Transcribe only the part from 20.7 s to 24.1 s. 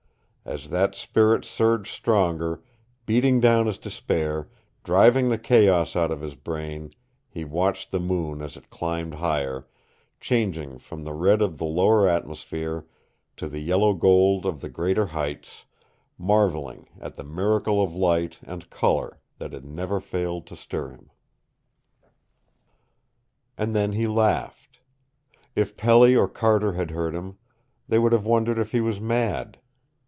him. And then he